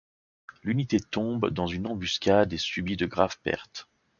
[0.63, 3.87] L’unité tombe dans une embuscade et subit de graves pertes.